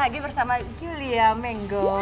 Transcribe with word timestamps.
lagi 0.00 0.16
bersama 0.16 0.56
Julia 0.80 1.36
Menggo. 1.36 2.00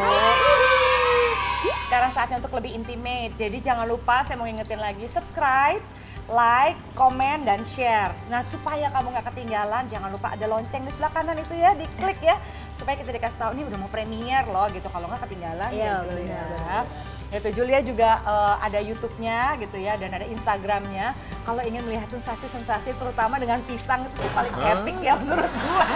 Sekarang 1.90 2.14
saatnya 2.14 2.38
untuk 2.38 2.54
lebih 2.54 2.78
intimate. 2.78 3.34
Jadi 3.34 3.58
jangan 3.58 3.90
lupa 3.90 4.22
saya 4.22 4.38
mau 4.38 4.46
ingetin 4.46 4.78
lagi 4.78 5.02
subscribe, 5.10 5.82
like, 6.30 6.78
komen, 6.94 7.42
dan 7.42 7.66
share. 7.66 8.14
Nah 8.30 8.46
supaya 8.46 8.86
kamu 8.94 9.18
nggak 9.18 9.26
ketinggalan, 9.34 9.90
jangan 9.90 10.14
lupa 10.14 10.30
ada 10.30 10.46
lonceng 10.46 10.86
di 10.86 10.94
sebelah 10.94 11.10
kanan 11.10 11.42
itu 11.42 11.58
ya, 11.58 11.74
diklik 11.74 12.22
ya. 12.22 12.38
Supaya 12.78 12.94
kita 12.94 13.10
dikasih 13.10 13.34
tahu, 13.34 13.50
ini 13.58 13.66
udah 13.66 13.78
mau 13.82 13.90
premier 13.90 14.46
loh 14.46 14.70
gitu. 14.70 14.86
Kalau 14.86 15.10
nggak 15.10 15.26
ketinggalan 15.26 15.70
Iya, 15.74 15.98
ya 15.98 16.06
Julia. 16.06 16.38
benar, 16.38 16.84
Itu 17.28 17.48
Julia 17.52 17.84
juga 17.84 18.24
eh, 18.24 18.56
ada 18.64 18.80
YouTube-nya 18.80 19.60
gitu 19.60 19.76
ya 19.76 20.00
dan 20.00 20.16
ada 20.16 20.24
Instagramnya. 20.24 21.12
Kalau 21.44 21.60
ingin 21.60 21.84
melihat 21.84 22.08
sensasi-sensasi 22.08 22.96
terutama 22.96 23.36
dengan 23.36 23.60
pisang 23.68 24.08
itu 24.08 24.24
sih 24.24 24.32
paling 24.32 24.54
epic 24.56 24.96
ya 25.04 25.14
menurut 25.20 25.52
gue. 25.52 25.86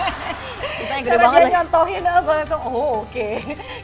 Pisangnya 0.60 1.02
gede 1.02 1.10
Karena 1.16 1.24
banget 1.24 1.40
dia 1.40 1.52
nyontohin, 1.56 2.02
oh, 2.04 2.20
gue 2.20 2.34
langsung, 2.36 2.62
oh 2.68 2.92
oke. 3.08 3.28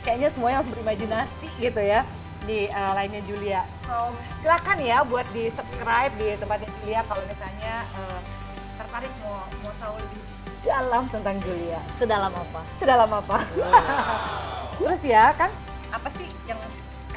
Kayaknya 0.05 0.29
semuanya 0.29 0.57
harus 0.61 0.71
berimajinasi 0.73 1.49
gitu 1.57 1.81
ya 1.81 2.01
di 2.45 2.69
eh, 2.69 2.93
lainnya 2.93 3.23
Julia. 3.25 3.63
So 3.85 4.13
silakan 4.45 4.79
ya 4.85 5.05
buat 5.05 5.25
di 5.33 5.49
subscribe 5.49 6.13
di 6.21 6.37
tempatnya 6.37 6.69
Julia 6.81 7.01
kalau 7.09 7.25
misalnya 7.25 7.85
eh, 7.97 8.21
tertarik 8.77 9.13
mau 9.25 9.41
mau 9.65 9.73
tahu 9.81 9.97
lebih 10.01 10.21
dalam 10.65 11.05
tentang 11.09 11.37
Julia. 11.41 11.81
Sedalam 11.97 12.33
apa? 12.33 12.61
Sedalam 12.77 13.11
apa? 13.11 13.39
Terus 14.79 15.01
ya 15.03 15.33
kan 15.35 15.51
apa 15.89 16.09
sih 16.15 16.29
yang 16.45 16.61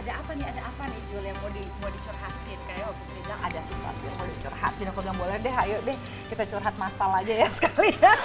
ada 0.01 0.11
apa 0.17 0.31
nih 0.33 0.47
ada 0.49 0.61
apa 0.65 0.83
nih 0.83 0.99
Jul 1.07 1.23
yang 1.23 1.37
mau 1.37 1.49
di 1.49 1.63
mau 1.77 1.89
dicurhatin 1.89 2.59
kayak 2.65 2.85
waktu 2.89 3.03
itu 3.03 3.19
bilang 3.21 3.41
ada 3.41 3.59
sesuatu 3.61 4.01
yang 4.01 4.15
mau 4.17 4.27
dicurhatin 4.27 4.85
aku 4.89 4.99
bilang 4.99 5.17
boleh 5.17 5.37
deh 5.37 5.55
ayo 5.61 5.77
deh 5.85 5.97
kita 6.27 6.43
curhat 6.47 6.75
masalah 6.75 7.21
aja 7.21 7.33
ya 7.37 7.47
sekalian 7.57 8.17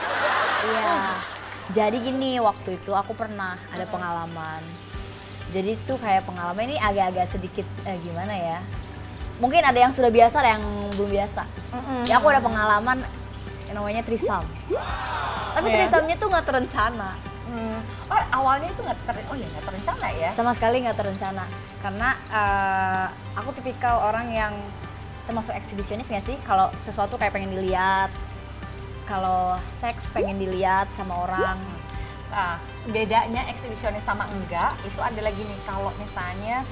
Iya. 0.66 0.94
Jadi 1.66 1.98
gini, 1.98 2.38
waktu 2.38 2.78
itu 2.78 2.94
aku 2.94 3.10
pernah 3.12 3.58
ada 3.68 3.82
pengalaman. 3.86 4.62
Jadi 5.50 5.74
tuh 5.82 5.98
kayak 5.98 6.22
pengalaman 6.22 6.62
ini 6.64 6.78
agak-agak 6.78 7.26
sedikit 7.28 7.66
eh, 7.82 7.98
gimana 8.00 8.30
ya? 8.30 8.58
Mungkin 9.38 9.62
ada 9.62 9.74
yang 9.74 9.90
sudah 9.90 10.06
biasa, 10.08 10.42
ada 10.42 10.58
yang 10.58 10.64
belum 10.94 11.10
biasa. 11.10 11.42
Ya 12.06 12.18
aku 12.18 12.30
ada 12.30 12.38
pengalaman 12.38 13.02
yang 13.66 13.82
namanya 13.82 14.06
trisam. 14.06 14.46
Tapi 15.54 15.66
Iya. 15.66 15.74
trisamnya 15.90 16.14
tuh 16.14 16.28
nggak 16.30 16.46
terencana. 16.46 17.10
Hmm. 17.46 17.78
Oh 18.10 18.22
awalnya 18.42 18.68
itu 18.74 18.80
nggak 18.82 18.98
ter 19.06 19.16
oh 19.30 19.36
ya 19.38 19.46
nggak 19.46 19.64
terencana 19.70 20.06
ya? 20.10 20.30
Sama 20.34 20.52
sekali 20.54 20.82
nggak 20.82 20.98
terencana. 20.98 21.44
Karena 21.78 22.08
eh, 22.30 23.06
aku 23.38 23.54
tipikal 23.54 24.02
orang 24.02 24.26
yang 24.34 24.54
termasuk 25.30 25.54
eksibisionis 25.54 26.10
nggak 26.10 26.26
sih? 26.26 26.36
Kalau 26.42 26.70
sesuatu 26.82 27.14
kayak 27.14 27.34
pengen 27.34 27.54
dilihat, 27.54 28.10
kalau 29.06 29.54
seks 29.78 30.10
pengen 30.10 30.38
dilihat 30.42 30.90
sama 30.94 31.22
orang. 31.22 31.58
Nah 32.34 32.58
bedanya 32.90 33.46
eksibisionis 33.50 34.02
sama 34.02 34.26
enggak 34.30 34.74
itu 34.82 34.98
ada 34.98 35.20
lagi 35.22 35.42
nih 35.42 35.60
kalau 35.62 35.94
misalnya 35.98 36.66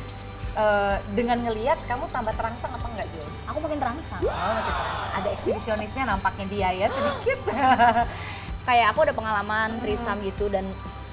eh, 0.58 0.96
dengan 1.14 1.38
ngelihat 1.38 1.78
kamu 1.86 2.10
tambah 2.10 2.34
terangsang 2.34 2.74
apa 2.74 2.86
enggak 2.91 3.06
Jul? 3.14 3.28
Aku 3.46 3.58
makin 3.62 3.78
terangsang. 3.78 4.22
Oh, 4.26 4.58
gitu. 4.58 4.82
Ada 5.14 5.28
eksibisionisnya 5.38 6.02
nampaknya 6.10 6.46
dia 6.50 6.68
ya 6.74 6.86
sedikit. 6.91 7.38
Kayak 8.64 8.97
aku 8.97 9.00
ada 9.04 9.12
pengalaman 9.12 9.78
trisam 9.84 10.16
gitu 10.25 10.48
dan 10.48 10.64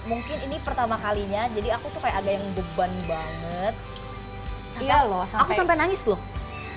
mungkin 0.07 0.37
ini 0.43 0.57
pertama 0.63 0.95
kalinya. 0.97 1.47
Jadi 1.51 1.69
aku 1.71 1.91
tuh 1.91 2.01
kayak 2.03 2.23
agak 2.23 2.33
yang 2.39 2.45
beban 2.55 2.91
banget. 3.05 3.75
Iya 4.81 5.05
loh, 5.05 5.27
Aku 5.27 5.53
sampai 5.53 5.77
nangis 5.77 6.01
loh. 6.09 6.17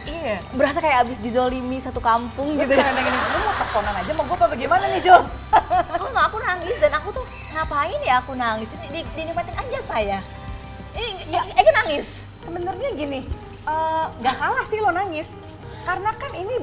iya. 0.04 0.36
Berasa 0.52 0.84
kayak 0.84 1.08
abis 1.08 1.16
dizolimi 1.16 1.80
satu 1.80 1.96
kampung 2.02 2.60
gitu 2.60 2.68
gitu. 2.68 2.76
ya. 2.76 2.92
Gini, 2.92 3.08
lu 3.16 3.38
mau 3.40 3.54
teleponan 3.56 3.94
aja 3.96 4.10
mau 4.12 4.24
gue 4.28 4.36
apa 4.36 4.46
bagaimana 4.52 4.84
nih 4.92 5.00
Jul? 5.00 5.22
aku 5.96 6.06
nggak 6.12 6.26
aku 6.28 6.38
nangis 6.44 6.76
dan 6.76 6.92
aku 6.92 7.08
tuh 7.16 7.24
ngapain 7.56 8.00
ya 8.04 8.20
aku 8.20 8.36
nangis 8.36 8.68
di, 8.68 8.76
di, 8.92 9.00
dinikmatin 9.16 9.56
aja 9.56 9.78
saya 9.88 10.18
ini 10.92 11.32
ya. 11.32 11.40
aku 11.40 11.70
nangis 11.72 12.26
Sebenarnya 12.44 12.92
gini, 12.92 13.24
eh, 13.64 14.04
nggak 14.20 14.36
salah 14.36 14.64
sih 14.68 14.78
lo 14.84 14.92
nangis. 14.92 15.28
Karena 15.88 16.12
kan 16.12 16.32
ini 16.36 16.60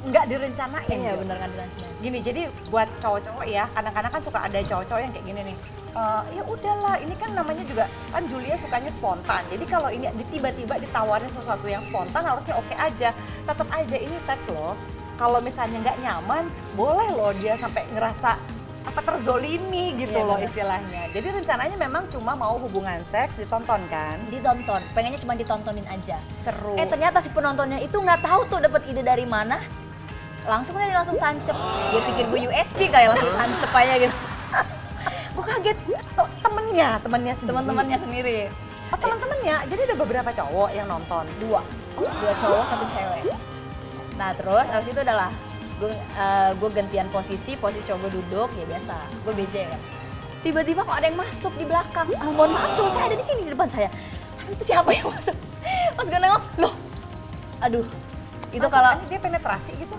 nggak 0.00 0.24
direncanain. 0.26 0.86
iya 0.88 1.12
Jul. 1.14 1.20
bener 1.22 1.36
kan 1.36 1.48
bener 1.50 1.66
Gini, 1.98 2.18
jadi 2.22 2.46
buat 2.70 2.86
cowok-cowok 3.02 3.42
ya, 3.44 3.66
kadang-kadang 3.74 4.12
kan 4.14 4.22
suka 4.22 4.38
ada 4.38 4.58
cowok-cowok 4.62 5.00
yang 5.02 5.10
kayak 5.10 5.26
gini 5.26 5.40
nih. 5.50 5.56
Eh, 5.90 6.22
ya 6.30 6.42
udahlah, 6.46 6.94
ini 7.02 7.14
kan 7.18 7.30
namanya 7.34 7.64
juga 7.66 7.84
kan 8.08 8.22
Julia 8.30 8.54
sukanya 8.54 8.86
spontan. 8.86 9.42
Jadi 9.50 9.64
kalau 9.66 9.90
ini 9.90 10.06
tiba-tiba 10.30 10.78
ditawarin 10.78 11.26
sesuatu 11.26 11.66
yang 11.66 11.82
spontan 11.82 12.22
harusnya 12.22 12.54
oke 12.54 12.70
aja. 12.70 13.10
Tetap 13.42 13.66
aja 13.68 13.96
ini 13.98 14.14
seks 14.22 14.46
loh. 14.46 14.78
Kalau 15.18 15.42
misalnya 15.42 15.82
nggak 15.82 15.98
nyaman, 15.98 16.46
boleh 16.72 17.10
loh 17.10 17.34
dia 17.34 17.58
sampai 17.58 17.82
ngerasa 17.90 18.38
apa 18.86 19.00
terzolimi 19.02 19.98
gitu 19.98 20.14
Iya, 20.14 20.22
loh 20.22 20.38
bener. 20.38 20.48
istilahnya. 20.48 21.02
Jadi 21.10 21.28
rencananya 21.34 21.76
memang 21.76 22.06
cuma 22.08 22.32
mau 22.32 22.56
hubungan 22.56 23.02
seks 23.04 23.34
ditonton 23.36 23.82
kan. 23.88 24.16
ditonton 24.30 24.80
pengennya 24.94 25.18
cuma 25.18 25.34
ditontonin 25.34 25.84
aja 25.84 26.16
Seru. 26.40 26.72
eh 26.72 26.86
ternyata 26.86 27.18
si 27.18 27.28
penontonnya 27.28 27.82
itu 27.82 27.92
nggak 27.92 28.22
tahu 28.22 28.40
tuh 28.46 28.62
dapat 28.62 28.86
ide 28.86 29.02
dari 29.02 29.26
mana 29.26 29.60
langsung 30.46 30.74
dia 30.78 30.94
langsung 30.94 31.18
tancep. 31.18 31.56
Dia 31.90 32.00
pikir 32.06 32.24
gue 32.30 32.40
USB 32.50 32.80
kayak 32.86 33.16
langsung 33.16 33.32
tancep 33.34 33.70
aja 33.74 33.94
gitu. 33.98 34.16
Gue 35.34 35.44
kaget. 35.44 35.78
Tuh, 36.18 36.28
temennya, 36.42 36.88
temennya 36.98 37.34
sendiri. 37.38 37.50
teman-temannya 37.54 37.98
sendiri. 37.98 38.38
Oh 38.88 38.96
teman-temannya, 38.96 39.56
jadi 39.68 39.80
ada 39.92 39.96
beberapa 40.00 40.30
cowok 40.32 40.68
yang 40.72 40.88
nonton. 40.88 41.24
dua. 41.38 41.60
Dua 41.94 42.32
cowok 42.40 42.64
satu 42.66 42.84
cewek. 42.88 43.28
Nah 44.16 44.32
terus 44.34 44.66
abis 44.72 44.88
itu 44.90 45.00
adalah 45.04 45.30
gue 45.78 45.94
gue 46.58 46.70
gantian 46.74 47.06
posisi 47.14 47.54
posisi 47.54 47.86
cowok 47.86 48.08
gue 48.08 48.12
duduk 48.18 48.48
ya 48.56 48.64
biasa. 48.66 48.96
Gue 49.22 49.32
BJ 49.36 49.68
kan 49.68 49.80
tiba-tiba 50.38 50.86
kok 50.86 50.96
ada 50.96 51.06
yang 51.10 51.18
masuk 51.18 51.52
di 51.58 51.64
belakang. 51.66 52.06
Ah, 52.16 52.30
mohon 52.30 52.54
maaf 52.54 52.72
cowok 52.78 52.90
saya 52.94 53.04
ada 53.10 53.16
di 53.18 53.26
sini 53.26 53.40
di 53.46 53.52
depan 53.52 53.68
saya. 53.68 53.88
Aduh, 54.40 54.52
itu 54.54 54.64
siapa 54.64 54.90
yang 54.94 55.06
masuk? 55.10 55.36
Pas 55.98 56.06
gue 56.06 56.20
nengok 56.20 56.42
loh. 56.62 56.74
Aduh. 57.62 57.86
Itu 58.48 58.64
Masuk 58.64 58.72
kalau 58.80 58.90
aja 58.96 59.04
dia 59.10 59.20
penetrasi 59.20 59.72
gitu. 59.76 59.96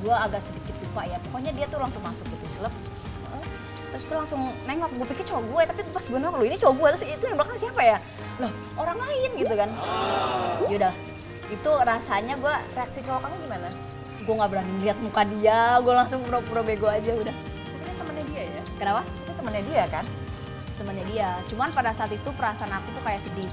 Gue 0.00 0.14
agak 0.14 0.40
sedikit 0.44 0.74
lupa 0.80 1.02
ya. 1.04 1.18
Pokoknya 1.28 1.52
dia 1.52 1.66
tuh 1.68 1.80
langsung 1.80 2.02
masuk 2.04 2.24
gitu 2.32 2.46
selep. 2.58 2.74
Terus 3.90 4.04
gue 4.06 4.16
langsung 4.16 4.40
nengok. 4.64 4.90
Gue 4.96 5.06
pikir 5.12 5.24
cowok 5.28 5.44
gue 5.50 5.62
tapi 5.68 5.80
pas 5.90 6.04
gue 6.06 6.18
nengok 6.18 6.36
lo 6.40 6.44
ini 6.46 6.56
cowok 6.56 6.74
gue 6.78 6.88
terus 6.94 7.04
itu 7.04 7.24
yang 7.28 7.36
belakang 7.36 7.58
siapa 7.58 7.82
ya? 7.82 7.98
Loh 8.40 8.52
orang 8.80 8.98
lain 8.98 9.30
gitu 9.36 9.54
kan. 9.54 9.70
Yaudah 10.70 10.94
itu 11.50 11.70
rasanya 11.82 12.38
gue 12.38 12.54
Reaksi 12.78 13.02
cowok 13.02 13.26
kamu 13.26 13.36
gimana? 13.50 13.70
gue 14.20 14.34
nggak 14.36 14.50
berani 14.52 14.72
lihat 14.84 14.98
muka 15.02 15.22
dia. 15.26 15.80
Gue 15.82 15.94
langsung 15.96 16.20
pura-pura 16.22 16.62
bego 16.62 16.86
aja 16.86 17.10
udah. 17.10 17.34
Ini 17.34 17.92
temennya 17.98 18.24
dia 18.30 18.42
ya? 18.46 18.62
kenapa? 18.78 19.02
Ini 19.02 19.32
temennya 19.34 19.62
dia 19.66 19.84
kan? 19.90 20.04
temannya 20.80 21.04
dia. 21.12 21.28
Cuman 21.52 21.68
pada 21.76 21.92
saat 21.92 22.08
itu 22.08 22.30
perasaan 22.32 22.72
aku 22.72 22.88
tuh 22.96 23.02
kayak 23.04 23.20
sedih. 23.20 23.50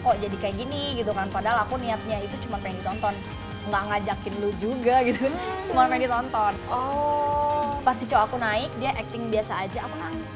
Kok 0.00 0.16
jadi 0.16 0.36
kayak 0.40 0.56
gini 0.56 0.96
gitu 0.96 1.12
kan? 1.12 1.28
Padahal 1.28 1.68
aku 1.68 1.76
niatnya 1.76 2.24
itu 2.24 2.32
cuma 2.48 2.56
pengen 2.60 2.80
ditonton 2.80 3.12
nggak 3.68 3.82
ngajakin 3.88 4.34
lu 4.40 4.50
juga 4.56 5.00
gitu. 5.02 5.28
Cuma 5.68 5.88
pengen 5.88 6.08
ditonton 6.08 6.54
Oh. 6.68 7.80
pas 7.84 7.92
si 7.96 8.08
cowok 8.08 8.24
aku 8.32 8.36
naik 8.40 8.72
dia 8.80 8.96
acting 8.96 9.28
biasa 9.28 9.68
aja 9.68 9.84
aku 9.84 9.96
nangis. 10.00 10.30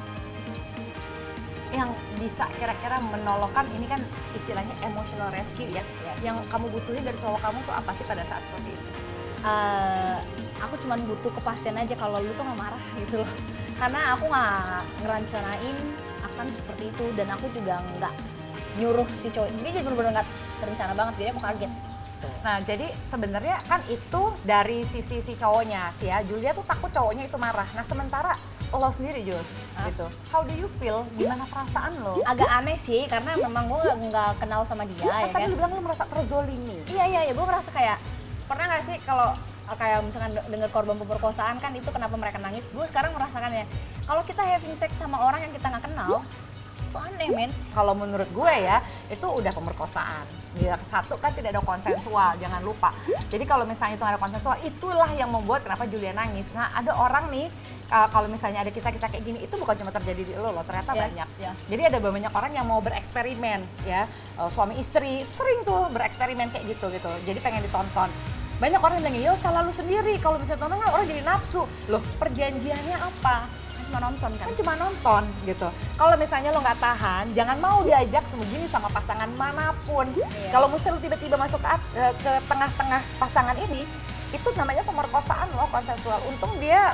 Yang 1.72 1.90
bisa 2.16 2.44
kira-kira 2.56 2.96
menolongkan 3.00 3.64
ini 3.72 3.88
kan 3.88 4.00
istilahnya 4.36 4.72
emotional 4.84 5.28
rescue 5.32 5.68
ya. 5.68 5.84
Yang 6.20 6.44
kamu 6.48 6.68
butuhin 6.72 7.04
dari 7.04 7.16
cowok 7.20 7.40
kamu 7.40 7.58
tuh 7.64 7.74
apa 7.76 7.90
sih 7.96 8.04
pada 8.04 8.24
saat 8.28 8.44
seperti 8.48 8.76
itu? 8.76 8.84
Eh, 9.38 10.16
aku 10.60 10.74
cuma 10.84 10.98
butuh 10.98 11.30
kepastian 11.30 11.76
aja 11.78 11.94
kalau 11.96 12.20
lu 12.20 12.32
tuh 12.36 12.44
nggak 12.44 12.58
marah 12.58 12.84
gitu 13.00 13.24
loh. 13.24 13.30
Karena 13.80 14.00
aku 14.12 14.24
nggak 14.28 14.82
ngerancanain 15.04 15.76
akan 16.24 16.46
seperti 16.52 16.84
itu. 16.92 17.04
Dan 17.16 17.32
aku 17.32 17.48
juga 17.52 17.80
nggak 17.96 18.12
nyuruh 18.76 19.08
si 19.24 19.32
cowok 19.32 19.48
dia 19.56 19.72
jadi 19.72 19.84
bener-bener 19.88 20.20
nggak 20.20 20.28
terencana 20.60 20.92
banget. 20.92 21.14
Jadi 21.16 21.28
aku 21.32 21.40
kaget 21.40 21.72
Nah, 22.38 22.58
jadi 22.60 22.86
sebenarnya 23.06 23.56
kan 23.64 23.80
itu 23.86 24.22
dari 24.42 24.82
sisi 24.84 25.18
si 25.18 25.32
cowoknya 25.32 25.92
sih 25.96 26.06
ya. 26.06 26.22
Julia 26.22 26.50
tuh 26.50 26.62
takut 26.62 26.88
cowoknya 26.88 27.24
itu 27.24 27.36
marah. 27.36 27.66
Nah, 27.72 27.82
sementara 27.82 28.34
lo 28.68 28.90
sendiri 28.90 29.24
Jul, 29.24 29.40
Hah? 29.74 29.88
gitu. 29.88 30.04
How 30.28 30.42
do 30.42 30.52
you 30.52 30.68
feel? 30.76 31.00
Gimana 31.14 31.44
perasaan 31.44 31.98
lo? 31.98 32.20
agak 32.22 32.44
aneh 32.46 32.76
sih 32.76 33.06
karena 33.06 33.32
memang 33.34 33.64
gue 33.66 33.80
nggak 34.04 34.38
kenal 34.38 34.60
sama 34.62 34.84
dia 34.84 35.02
Kan 35.02 35.18
ya 35.18 35.26
tadi 35.26 35.40
kan 35.40 35.48
lu 35.48 35.56
bilang 35.56 35.72
lu 35.72 35.80
merasa 35.80 36.04
terzolimi. 36.04 36.76
iya 36.86 37.04
iya 37.06 37.20
iya 37.22 37.32
gue 37.32 37.42
ngerasa 37.42 37.70
kayak 37.70 37.96
pernah 38.44 38.64
nggak 38.66 38.82
sih 38.84 38.96
kalau 39.02 39.32
kayak 39.70 40.00
misalkan 40.00 40.32
de- 40.32 40.46
dengar 40.48 40.68
korban 40.68 40.96
pemerkosaan 40.96 41.56
kan 41.56 41.72
itu 41.72 41.84
kenapa 41.86 42.12
mereka 42.14 42.36
nangis 42.36 42.64
gue 42.66 42.84
sekarang 42.84 43.12
merasakannya 43.12 43.64
kalau 44.04 44.20
kita 44.22 44.40
having 44.42 44.72
sex 44.74 44.92
sama 44.96 45.16
orang 45.18 45.40
yang 45.40 45.52
kita 45.52 45.66
nggak 45.66 45.84
kenal 45.84 46.20
Itu 46.88 46.98
aneh, 46.98 47.28
men. 47.30 47.50
kalau 47.76 47.92
menurut 47.92 48.26
gue 48.32 48.54
ya 48.64 48.80
itu 49.12 49.26
udah 49.28 49.52
pemerkosaan. 49.52 50.24
Ya, 50.58 50.74
satu 50.88 51.20
kan 51.20 51.30
tidak 51.36 51.54
ada 51.54 51.62
konsensual, 51.62 52.34
jangan 52.40 52.64
lupa. 52.64 52.90
Jadi 53.28 53.44
kalau 53.44 53.68
misalnya 53.68 53.94
itu 54.00 54.06
ada 54.08 54.16
konsensual, 54.18 54.56
itulah 54.64 55.06
yang 55.12 55.28
membuat 55.28 55.62
kenapa 55.62 55.84
Julia 55.84 56.16
nangis. 56.16 56.48
Nah 56.56 56.72
ada 56.72 56.96
orang 56.96 57.28
nih 57.28 57.46
uh, 57.92 58.08
kalau 58.08 58.26
misalnya 58.26 58.64
ada 58.64 58.72
kisah-kisah 58.72 59.12
kayak 59.12 59.22
gini, 59.22 59.38
itu 59.44 59.54
bukan 59.54 59.76
cuma 59.76 59.92
terjadi 59.92 60.22
di 60.24 60.34
lo 60.34 60.50
loh, 60.50 60.64
ternyata 60.64 60.96
Ya, 60.96 61.04
banyak. 61.06 61.28
ya. 61.38 61.52
Jadi 61.68 61.82
ada 61.92 61.98
banyak 62.00 62.32
orang 62.32 62.52
yang 62.56 62.66
mau 62.66 62.80
bereksperimen 62.80 63.60
ya, 63.84 64.08
Uh, 64.38 64.46
suami 64.46 64.78
istri 64.78 65.26
sering 65.26 65.66
tuh 65.66 65.90
bereksperimen 65.90 66.54
kayak 66.54 66.70
gitu 66.70 66.86
gitu. 66.94 67.10
Jadi 67.26 67.38
pengen 67.42 67.58
ditonton. 67.58 68.06
Banyak 68.62 68.78
orang 68.78 69.02
yang 69.02 69.10
bilang, 69.10 69.18
yo 69.18 69.32
salah 69.34 69.66
lu 69.66 69.74
sendiri. 69.74 70.14
Kalau 70.22 70.38
misalnya 70.38 70.62
tonton 70.62 70.78
kan 70.78 70.94
orang 70.94 71.06
jadi 71.10 71.22
nafsu. 71.26 71.66
Loh 71.90 71.98
perjanjiannya 72.22 72.96
apa? 73.02 73.50
Cuma 73.88 73.98
nonton 74.04 74.30
kan. 74.36 74.46
kan 74.46 74.54
cuma 74.60 74.72
nonton 74.76 75.22
gitu. 75.48 75.68
Kalau 75.96 76.14
misalnya 76.20 76.52
lo 76.52 76.60
nggak 76.60 76.76
tahan, 76.76 77.24
jangan 77.32 77.56
mau 77.56 77.80
diajak 77.80 78.20
begini 78.36 78.68
sama 78.68 78.92
pasangan 78.92 79.30
mana 79.40 79.72
pun. 79.88 80.04
Iya. 80.12 80.52
Kalau 80.52 80.68
misalnya 80.68 81.00
lo 81.00 81.00
tiba-tiba 81.00 81.36
masuk 81.40 81.60
ke, 81.64 82.04
ke 82.20 82.32
tengah-tengah 82.44 83.00
pasangan 83.16 83.56
ini, 83.56 83.88
itu 84.28 84.48
namanya 84.52 84.84
pemerkosaan 84.84 85.48
loh 85.56 85.68
konsensual. 85.72 86.20
Untung 86.28 86.52
dia 86.60 86.92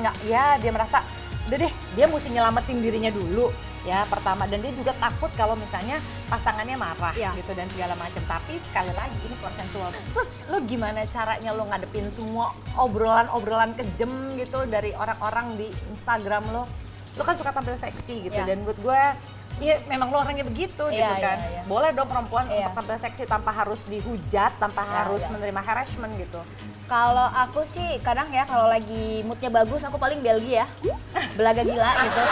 nggak, 0.00 0.16
ya 0.24 0.56
dia 0.56 0.72
merasa, 0.72 1.04
udah 1.48 1.58
deh, 1.60 1.72
dia 1.92 2.04
mesti 2.08 2.28
nyelamatin 2.32 2.80
dirinya 2.80 3.12
dulu 3.12 3.52
ya 3.86 4.02
pertama 4.04 4.44
dan 4.44 4.58
dia 4.58 4.74
juga 4.74 4.90
takut 4.96 5.30
kalau 5.32 5.54
misalnya 5.54 5.96
pasangannya 6.26 6.74
marah 6.76 7.14
Iya. 7.14 7.30
gitu 7.34 7.54
dan 7.54 7.70
segala 7.70 7.94
macam 7.94 8.18
tapi 8.26 8.58
sekali 8.60 8.90
lagi 8.90 9.14
ini 9.22 9.36
konsensual 9.38 9.94
terus 9.94 10.28
lo 10.44 10.58
gimana 10.60 11.06
caranya 11.06 11.54
lo 11.54 11.64
ngadepin 11.64 12.10
semua 12.10 12.50
obrolan-obrolan 12.76 13.72
kejem 13.72 14.10
gitu 14.34 14.66
dari 14.66 14.90
orang-orang 14.92 15.54
di 15.54 15.70
Instagram 15.88 16.50
lo 16.50 16.66
lo 17.14 17.22
kan 17.22 17.32
suka 17.32 17.48
tampil 17.48 17.78
seksi 17.78 18.26
gitu 18.26 18.36
Iya. 18.36 18.44
dan 18.44 18.66
buat 18.66 18.76
gue 18.76 19.02
Iya, 19.56 19.80
memang 19.88 20.12
lo 20.12 20.20
orangnya 20.20 20.44
begitu 20.44 20.84
Iya, 20.92 21.00
gitu 21.00 21.12
iya, 21.16 21.24
kan. 21.24 21.38
iya. 21.48 21.62
Boleh 21.64 21.90
dong 21.96 22.04
perempuan 22.06 22.44
Iya. 22.46 22.68
untuk 22.68 22.72
tampil 22.76 22.96
seksi 23.00 23.24
tanpa 23.24 23.50
harus 23.50 23.88
dihujat, 23.88 24.52
tanpa 24.60 24.84
Iya, 24.84 24.92
harus 25.00 25.22
iya. 25.24 25.32
menerima 25.32 25.60
harassment 25.64 26.12
gitu. 26.20 26.40
Kalau 26.86 27.26
aku 27.26 27.66
sih 27.66 27.98
kadang 27.98 28.30
ya 28.30 28.44
kalau 28.44 28.68
lagi 28.68 29.24
moodnya 29.24 29.50
bagus 29.50 29.82
aku 29.82 29.96
paling 29.96 30.20
Belgia, 30.20 30.68
belaga 31.34 31.64
gila 31.64 31.90
gitu. 32.04 32.22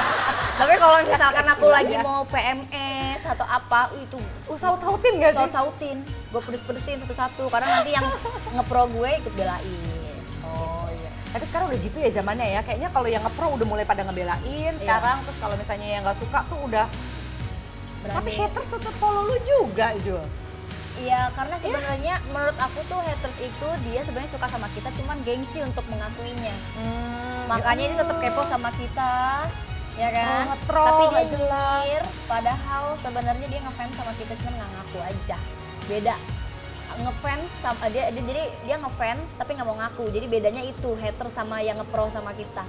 Tapi 0.55 0.75
kalau 0.79 0.97
misalkan 1.03 1.47
aku 1.49 1.67
lagi 1.67 1.97
mau 1.99 2.23
PMS 2.29 3.25
atau 3.27 3.43
apa, 3.43 3.91
uh, 3.91 3.99
itu 3.99 4.21
Usaut-sautin 4.47 5.19
gak 5.19 5.35
sih? 5.35 5.39
saut-sautin, 5.43 5.97
gue 6.05 6.41
pedes-pedesin 6.45 7.03
satu-satu. 7.03 7.51
Karena 7.51 7.81
nanti 7.81 7.99
yang 7.99 8.07
ngepro 8.55 8.87
gue 8.95 9.11
ikut 9.19 9.35
belain. 9.35 10.15
Oh 10.47 10.87
iya. 10.93 11.11
Tapi 11.35 11.45
sekarang 11.51 11.75
udah 11.75 11.81
gitu 11.83 11.99
ya 11.99 12.11
zamannya 12.15 12.47
ya. 12.55 12.61
Kayaknya 12.63 12.89
kalau 12.95 13.09
yang 13.11 13.23
ngepro 13.27 13.59
udah 13.59 13.67
mulai 13.67 13.83
pada 13.83 14.07
ngebelain 14.07 14.79
sekarang. 14.79 15.19
Terus 15.27 15.39
kalau 15.43 15.57
misalnya 15.59 15.89
yang 15.89 16.03
nggak 16.07 16.19
suka 16.21 16.47
tuh 16.47 16.61
udah. 16.63 16.87
Berani. 18.05 18.17
Tapi 18.21 18.31
haters 18.37 18.69
tetap 18.69 18.95
follow 19.01 19.25
lu 19.25 19.37
juga, 19.43 19.97
Jul. 20.05 20.21
Iya, 20.95 21.27
karena 21.35 21.57
sebenarnya 21.59 22.15
menurut 22.31 22.55
aku 22.55 22.79
tuh 22.87 23.01
haters 23.03 23.39
itu 23.43 23.69
dia 23.91 24.01
sebenarnya 24.07 24.31
suka 24.31 24.47
sama 24.47 24.71
kita, 24.79 24.95
cuman 24.95 25.19
gengsi 25.27 25.59
untuk 25.65 25.83
mengakuinya. 25.91 26.55
Hmm, 26.79 27.51
Makanya 27.51 27.85
ya 27.85 27.91
dia 27.91 27.99
tetap 28.07 28.17
kepo 28.23 28.43
sama 28.47 28.71
kita, 28.79 29.15
ya 29.99 30.09
kan? 30.15 30.31
Oh, 30.31 30.47
nge-troll, 30.55 30.87
Tapi 30.87 31.05
dia 31.11 31.25
nyindir, 31.35 32.03
padahal 32.31 32.85
sebenarnya 33.03 33.47
dia 33.51 33.61
ngefans 33.67 33.95
sama 33.99 34.13
kita 34.15 34.33
cuman 34.39 34.53
nggak 34.55 34.71
ngaku 34.71 34.99
aja. 35.03 35.37
Beda. 35.91 36.17
Ngefans 36.95 37.51
sama 37.59 37.85
dia, 37.91 38.07
dia 38.15 38.23
jadi 38.23 38.43
dia 38.63 38.77
ngefans 38.79 39.27
tapi 39.35 39.51
nggak 39.59 39.67
mau 39.67 39.75
ngaku. 39.83 40.05
Jadi 40.15 40.27
bedanya 40.31 40.63
itu 40.63 40.95
hater 40.95 41.27
sama 41.27 41.59
yang 41.59 41.75
ngepro 41.83 42.07
sama 42.15 42.31
kita. 42.39 42.63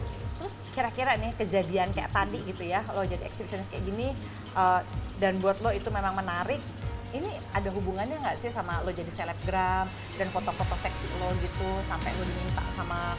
Terus 0.46 0.78
kira-kira 0.78 1.18
nih 1.18 1.34
kejadian 1.42 1.90
kayak 1.90 2.14
tadi 2.14 2.38
gitu 2.46 2.70
ya, 2.70 2.86
lo 2.94 3.02
jadi 3.02 3.26
exhibitionist 3.26 3.74
kayak 3.74 3.82
gini 3.90 4.14
eh, 4.54 4.80
dan 5.18 5.42
buat 5.42 5.58
lo 5.66 5.74
itu 5.74 5.90
memang 5.90 6.14
menarik. 6.14 6.62
Ini 7.18 7.32
ada 7.50 7.74
hubungannya 7.74 8.22
nggak 8.22 8.38
sih 8.38 8.54
sama 8.54 8.86
lo 8.86 8.94
jadi 8.94 9.10
selebgram 9.10 9.90
dan 10.22 10.28
foto-foto 10.30 10.78
seksi 10.78 11.10
lo 11.18 11.34
gitu 11.42 11.70
sampai 11.90 12.14
lo 12.14 12.24
diminta 12.30 12.62
sama 12.78 13.18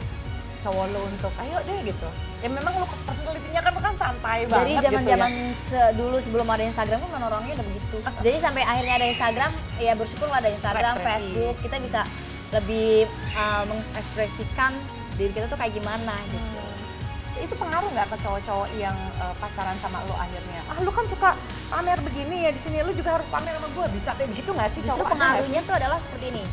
cowok 0.63 0.85
lo 0.95 1.01
untuk 1.03 1.33
ayo 1.43 1.59
deh 1.67 1.79
gitu. 1.83 2.07
Ya 2.39 2.47
memang 2.47 2.71
lo 2.79 2.87
personalitinya 3.03 3.59
kan 3.59 3.73
kan 3.75 3.95
santai 3.99 4.39
banget 4.47 4.63
Jadi 4.63 4.71
gitu 4.71 4.85
zaman-zaman 4.87 5.31
ya. 5.35 5.51
se- 5.67 5.93
dulu 5.99 6.15
sebelum 6.23 6.47
ada 6.47 6.63
Instagram 6.63 6.97
kan 7.03 7.09
orang-orangnya 7.11 7.53
udah 7.59 7.67
begitu. 7.67 7.97
Jadi 8.23 8.37
sampai 8.39 8.63
akhirnya 8.63 8.93
ada 9.03 9.07
Instagram, 9.11 9.51
ya 9.83 9.93
bersyukur 9.99 10.27
lah 10.31 10.39
ada 10.39 10.49
Instagram. 10.55 10.95
Facebook, 11.03 11.55
kita 11.59 11.75
bisa 11.83 12.01
lebih 12.55 13.03
uh, 13.35 13.63
mengekspresikan 13.67 14.71
diri 15.19 15.35
kita 15.35 15.51
tuh 15.51 15.59
kayak 15.59 15.75
gimana 15.75 16.15
gitu. 16.31 16.56
Itu 17.43 17.53
pengaruh 17.57 17.89
nggak 17.93 18.07
ke 18.09 18.17
cowok-cowok 18.23 18.69
yang 18.77 18.95
eh, 18.95 19.33
pacaran 19.37 19.77
sama 19.83 20.01
lo 20.05 20.15
akhirnya? 20.17 20.59
Ah 20.69 20.77
lu 20.81 20.91
kan 20.91 21.05
suka 21.05 21.37
pamer 21.69 21.99
begini 22.01 22.47
ya 22.47 22.51
di 22.53 22.61
sini, 22.61 22.81
lu 22.81 22.93
juga 22.93 23.19
harus 23.19 23.27
pamer 23.29 23.53
sama 23.57 23.69
gue. 23.71 23.85
Bisa 23.97 24.09
kayak 24.17 24.29
begitu 24.33 24.49
nggak 24.53 24.69
sih 24.73 24.81
Justru 24.85 25.05
pengaruhnya 25.05 25.61
tuh 25.65 25.75
adalah 25.77 25.97
seperti 26.01 26.25
ini. 26.33 26.43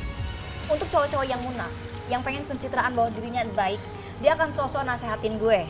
Untuk 0.68 0.88
cowok-cowok 0.88 1.26
yang 1.28 1.40
muna, 1.44 1.66
yang 2.08 2.20
pengen 2.24 2.44
pencitraan 2.48 2.92
bahwa 2.96 3.12
dirinya 3.12 3.44
baik, 3.52 3.80
dia 4.20 4.32
akan 4.36 4.48
sosok 4.52 4.84
nasehatin 4.84 5.36
gue. 5.36 5.68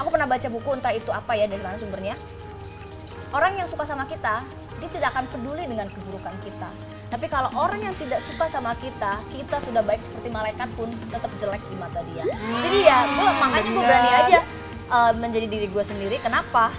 Aku 0.00 0.08
pernah 0.08 0.24
baca 0.24 0.48
buku 0.48 0.70
entah 0.72 0.96
itu 0.96 1.12
apa 1.12 1.36
ya 1.36 1.44
dari 1.44 1.60
mana 1.60 1.76
sumbernya. 1.76 2.16
Orang 3.30 3.54
yang 3.60 3.68
suka 3.68 3.84
sama 3.84 4.08
kita, 4.08 4.42
dia 4.80 4.88
tidak 4.88 5.12
akan 5.12 5.28
peduli 5.28 5.68
dengan 5.68 5.86
keburukan 5.92 6.34
kita. 6.40 6.72
Tapi 7.10 7.26
kalau 7.26 7.50
orang 7.58 7.82
yang 7.82 7.94
tidak 7.98 8.22
suka 8.22 8.46
sama 8.46 8.78
kita, 8.78 9.18
kita 9.34 9.58
sudah 9.58 9.82
baik 9.82 9.98
seperti 9.98 10.30
malaikat 10.30 10.70
pun 10.78 10.86
tetap 11.10 11.30
jelek 11.42 11.58
di 11.66 11.74
mata 11.74 12.00
dia. 12.06 12.22
Jadi 12.62 12.78
ya, 12.86 13.02
gue 13.10 13.28
makanya 13.34 13.70
gue 13.74 13.82
berani 13.82 14.10
aja 14.14 14.38
uh, 14.86 15.12
menjadi 15.18 15.46
diri 15.50 15.66
gue 15.66 15.82
sendiri. 15.82 16.16
Kenapa? 16.22 16.70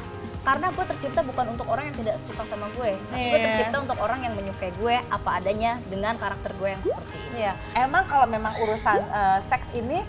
Karena 0.41 0.71
gue 0.73 0.85
tercipta 0.87 1.21
bukan 1.21 1.53
untuk 1.53 1.67
orang 1.67 1.91
yang 1.91 1.97
tidak 1.99 2.15
suka 2.23 2.47
sama 2.47 2.71
gue. 2.73 2.95
Tapi 3.11 3.23
gue 3.27 3.37
Iya. 3.37 3.45
tercipta 3.51 3.77
untuk 3.83 3.99
orang 3.99 4.23
yang 4.23 4.33
menyukai 4.33 4.71
gue 4.73 4.95
apa 4.97 5.29
adanya 5.37 5.77
dengan 5.85 6.15
karakter 6.15 6.55
gue 6.55 6.69
yang 6.73 6.81
seperti 6.81 7.17
ini. 7.27 7.35
Iya, 7.45 7.53
emang 7.77 8.07
kalau 8.07 8.25
memang 8.25 8.55
urusan 8.57 9.03
eh, 9.03 9.39
seks 9.45 9.67
ini 9.75 9.99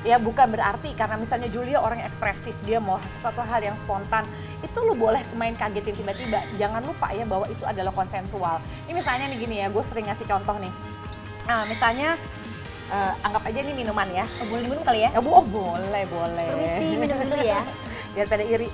ya 0.00 0.16
bukan 0.16 0.48
berarti 0.48 0.96
karena 0.96 1.20
misalnya 1.20 1.52
Julia 1.52 1.76
orang 1.76 2.00
yang 2.00 2.08
ekspresif, 2.08 2.56
dia 2.64 2.80
mau 2.80 2.96
sesuatu 3.04 3.44
hal 3.44 3.60
yang 3.60 3.76
spontan, 3.76 4.24
itu 4.64 4.78
lu 4.80 4.96
boleh 4.96 5.20
main 5.36 5.52
kagetin 5.52 5.92
tiba-tiba. 5.92 6.40
Jangan 6.56 6.80
lupa 6.84 7.12
ya 7.12 7.28
bahwa 7.28 7.44
itu 7.52 7.64
adalah 7.68 7.92
konsensual. 7.92 8.64
Ini 8.88 8.96
misalnya 8.96 9.28
nih 9.28 9.38
gini 9.38 9.56
ya, 9.60 9.66
gue 9.68 9.84
sering 9.84 10.08
ngasih 10.08 10.24
contoh 10.24 10.56
nih. 10.56 10.72
Nah, 11.44 11.68
misalnya 11.68 12.16
eh, 12.88 13.12
anggap 13.24 13.42
aja 13.44 13.58
ini 13.60 13.72
minuman 13.76 14.08
ya. 14.08 14.24
Oh, 14.40 14.46
boleh 14.48 14.62
diminum 14.64 14.84
kali 14.84 15.04
ya? 15.04 15.10
Ya, 15.12 15.20
bu, 15.20 15.30
oh 15.36 15.44
boleh, 15.44 16.04
boleh. 16.08 16.46
Permisi, 16.56 16.86
minum 16.96 17.16
dulu 17.20 17.36
ya. 17.44 17.60
Biar 18.16 18.26
pada 18.26 18.44
iri. 18.44 18.68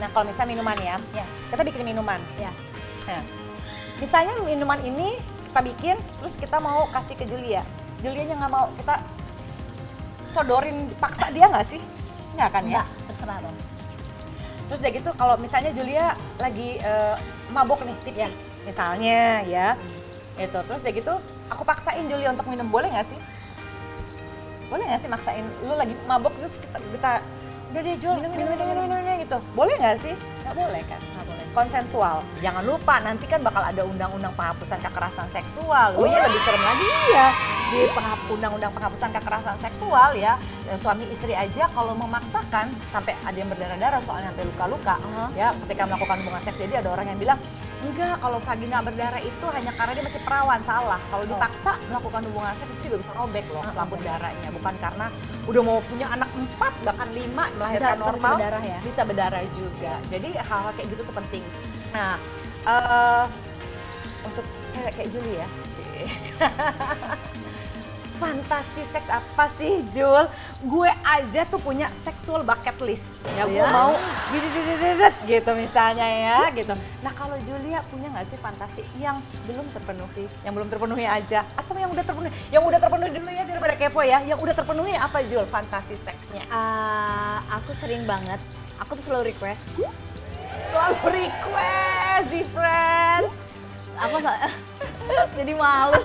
Nah, 0.00 0.08
kalau 0.10 0.26
misalnya 0.26 0.50
minuman 0.58 0.78
ya, 0.82 0.96
Ya, 1.14 1.24
kita 1.48 1.62
bikin 1.62 1.82
minuman. 1.86 2.20
ya. 2.34 2.50
Nah, 3.06 3.22
misalnya 4.02 4.34
minuman 4.42 4.80
ini 4.82 5.14
kita 5.48 5.60
bikin, 5.62 5.96
terus 6.18 6.34
kita 6.36 6.58
mau 6.58 6.88
kasih 6.90 7.14
ke 7.14 7.24
Julia. 7.24 7.62
Julianya 8.02 8.34
nggak 8.34 8.52
mau, 8.52 8.66
kita 8.74 8.94
sodorin, 10.26 10.90
paksa 10.98 11.30
dia 11.30 11.46
nggak 11.46 11.66
sih? 11.70 11.80
Nggak 12.34 12.50
kan 12.50 12.62
ya? 12.66 12.82
Enggak, 12.82 12.86
terserah 13.06 13.38
dong. 13.38 13.56
Terus 14.66 14.78
udah 14.82 14.92
gitu, 14.92 15.10
kalau 15.14 15.34
misalnya 15.38 15.70
Julia 15.70 16.16
lagi 16.42 16.82
eh, 16.82 17.14
mabok 17.54 17.86
nih, 17.86 17.96
tipsy, 18.02 18.26
Ya. 18.26 18.28
misalnya 18.66 19.20
ya, 19.46 19.68
itu. 20.34 20.58
Terus 20.66 20.80
udah 20.82 20.92
gitu, 20.98 21.14
aku 21.52 21.62
paksain 21.62 22.04
Julia 22.10 22.34
untuk 22.34 22.48
minum, 22.50 22.66
boleh 22.66 22.90
nggak 22.90 23.06
sih? 23.06 23.18
Boleh 24.66 24.84
nggak 24.88 25.00
sih 25.04 25.10
maksain? 25.12 25.44
Lu 25.62 25.76
lagi 25.76 25.94
mabok 26.08 26.32
terus 26.40 26.56
kita, 26.58 26.78
kita 26.80 27.12
udah 27.72 27.80
deh 27.84 27.96
Jul, 28.00 28.16
minum, 28.18 28.34
minum, 28.36 28.48
minum, 28.56 28.66
minum, 28.66 28.82
minum, 28.88 28.98
minum," 29.04 29.16
gitu. 29.22 29.38
Boleh 29.54 29.74
nggak 29.78 29.96
sih? 30.00 30.14
Nggak 30.52 30.68
boleh 30.68 30.82
kan? 30.84 31.00
Nggak 31.00 31.24
boleh. 31.24 31.40
konsensual. 31.52 32.16
Jangan 32.40 32.64
lupa 32.64 32.96
nanti 33.00 33.24
kan 33.28 33.40
bakal 33.40 33.60
ada 33.60 33.84
undang-undang 33.84 34.32
penghapusan 34.32 34.80
kekerasan 34.80 35.28
seksual. 35.28 35.96
Oh 35.96 36.04
iya 36.04 36.24
lebih 36.24 36.40
serem 36.44 36.60
lagi 36.60 36.88
ya 37.12 37.28
di 37.72 37.88
penghap- 37.88 38.28
undang-undang 38.28 38.72
penghapusan 38.72 39.08
kekerasan 39.16 39.56
seksual 39.56 40.12
ya 40.12 40.36
dan 40.68 40.76
suami 40.76 41.08
istri 41.08 41.32
aja 41.32 41.72
kalau 41.72 41.96
memaksakan 41.96 42.68
sampai 42.92 43.16
ada 43.24 43.32
yang 43.32 43.48
berdarah-darah 43.48 44.00
soalnya 44.04 44.28
sampai 44.28 44.44
luka-luka 44.44 44.96
Aha. 45.00 45.24
ya 45.32 45.48
ketika 45.64 45.88
melakukan 45.88 46.20
hubungan 46.20 46.42
seks 46.44 46.60
jadi 46.60 46.84
ada 46.84 46.88
orang 46.92 47.08
yang 47.08 47.16
bilang 47.16 47.38
enggak 47.82 48.14
kalau 48.16 48.38
vagina 48.38 48.78
berdarah 48.78 49.18
itu 49.18 49.46
hanya 49.50 49.72
karena 49.74 49.92
dia 49.92 50.04
masih 50.06 50.22
perawan 50.22 50.62
salah 50.62 51.00
kalau 51.10 51.24
dipaksa 51.26 51.72
melakukan 51.86 52.22
hubungan 52.30 52.54
seks 52.54 52.70
itu 52.72 52.82
juga 52.86 52.96
bisa 53.02 53.12
robek 53.12 53.46
loh 53.50 53.62
Ah, 53.62 53.72
selaput 53.74 53.98
darahnya 54.00 54.48
bukan 54.50 54.74
karena 54.78 55.06
udah 55.44 55.62
mau 55.62 55.78
punya 55.82 56.06
anak 56.08 56.30
empat 56.30 56.72
bahkan 56.82 57.08
lima 57.10 57.44
melahirkan 57.52 57.82
Bisa- 57.82 57.98
bisa 57.98 58.06
normal 58.06 58.32
berdarah 58.38 58.62
ya? 58.62 58.78
bisa 58.80 59.02
berdarah 59.02 59.42
juga. 59.50 59.92
Jadi 60.06 60.28
hal-hal 60.32 60.72
kayak 60.72 60.88
gitu 60.88 61.02
tuh 61.02 61.14
penting. 61.14 61.42
Nah, 61.90 62.14
eh, 62.62 63.24
untuk 64.22 64.44
cewek 64.70 64.92
kayak 64.94 65.08
Juli 65.10 65.32
ya. 65.36 65.48
fantasi 68.14 68.82
seks 68.84 69.08
apa 69.08 69.46
sih 69.46 69.84
Jul? 69.88 70.26
Gue 70.62 70.90
aja 71.02 71.44
tuh 71.44 71.56
punya 71.56 71.88
sexual 71.90 72.42
bucket 72.42 72.76
list. 72.80 73.16
Ya 73.32 73.44
gue 73.44 73.56
Ya. 73.56 73.68
mau 73.68 73.94
didididididit 74.28 75.14
gitu 75.24 75.50
misalnya 75.52 76.04
ya 76.04 76.40
gitu. 76.50 76.72
Nah 77.00 77.12
kalau 77.12 77.36
Julia 77.42 77.80
punya 77.86 78.08
nggak 78.08 78.26
sih 78.26 78.36
fantasi 78.36 78.82
yang 78.96 79.18
belum 79.44 79.64
terpenuhi? 79.70 80.26
Yang 80.42 80.52
belum 80.54 80.68
terpenuhi 80.68 81.04
aja? 81.04 81.46
Atau 81.54 81.72
yang 81.74 81.88
udah 81.88 82.02
terpenuhi? 82.02 82.32
Yang 82.48 82.62
udah 82.64 82.78
terpenuhi 82.78 83.10
dulu 83.12 83.30
ya 83.30 83.44
daripada 83.44 83.74
kepo 83.74 84.00
ya. 84.02 84.18
Yang 84.20 84.38
udah 84.40 84.54
terpenuhi 84.54 84.94
apa 84.94 85.18
Jul 85.24 85.44
fantasi 85.46 85.94
seksnya? 85.96 86.44
Ah, 86.48 87.38
aku 87.52 87.72
sering 87.72 88.04
banget 88.04 88.38
aku 88.76 88.98
tuh 88.98 89.04
selalu 89.08 89.30
request. 89.30 89.62
Selalu 90.68 90.96
request 91.22 92.26
sih 92.28 92.44
friends. 92.50 93.34
Aku 93.94 94.16
jadi 95.38 95.52
malu. 95.54 96.00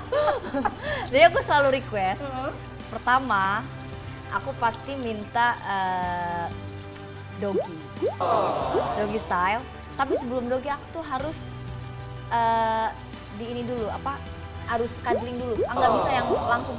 jadi 1.10 1.22
aku 1.30 1.38
selalu 1.42 1.82
request. 1.82 2.22
Pertama, 2.90 3.62
aku 4.32 4.50
pasti 4.58 4.92
minta 4.98 5.56
eh, 5.62 6.46
doggy. 7.42 7.76
Doggy 8.96 9.20
style. 9.20 9.62
Tapi 9.96 10.12
sebelum 10.20 10.48
doggy 10.52 10.70
aku 10.70 11.00
tuh 11.00 11.04
harus 11.04 11.36
eh, 12.30 12.88
di 13.36 13.44
ini 13.52 13.62
dulu 13.64 13.86
apa? 13.90 14.18
Harus 14.66 14.98
cuddling 15.00 15.38
dulu. 15.38 15.54
Ah, 15.66 15.74
nggak 15.78 15.92
bisa 16.02 16.10
yang 16.10 16.26
langsung 16.32 16.76